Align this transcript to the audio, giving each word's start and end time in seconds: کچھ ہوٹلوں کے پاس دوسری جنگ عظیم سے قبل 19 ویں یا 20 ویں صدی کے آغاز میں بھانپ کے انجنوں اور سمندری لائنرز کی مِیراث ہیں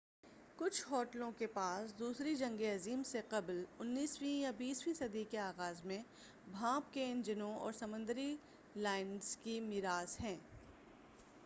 کچھ 0.57 0.81
ہوٹلوں 0.91 1.31
کے 1.31 1.47
پاس 1.47 1.93
دوسری 1.99 2.33
جنگ 2.35 2.61
عظیم 2.65 3.03
سے 3.03 3.21
قبل 3.29 3.63
19 3.81 4.15
ویں 4.21 4.33
یا 4.39 4.51
20 4.59 4.81
ویں 4.85 4.93
صدی 4.93 5.23
کے 5.31 5.37
آغاز 5.39 5.85
میں 5.85 6.01
بھانپ 6.51 6.93
کے 6.93 7.05
انجنوں 7.05 7.53
اور 7.55 7.71
سمندری 7.73 8.35
لائنرز 8.77 9.35
کی 9.37 9.59
مِیراث 9.61 10.19
ہیں 10.19 10.37